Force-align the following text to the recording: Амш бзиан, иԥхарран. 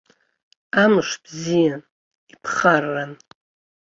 Амш 0.83 1.09
бзиан, 1.23 1.81
иԥхарран. 2.33 3.11